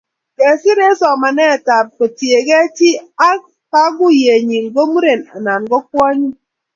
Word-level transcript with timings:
Kesir 0.37 0.77
eng 0.87 0.99
somanetab 1.01 1.85
kotiegei 1.97 2.67
chi 2.77 2.89
ak 3.29 3.41
kaguiyenyi 3.71 4.59
ngo 4.67 4.81
muren 4.91 5.21
anan 5.35 5.61
ko 5.71 5.77
kwonyik 5.89 6.37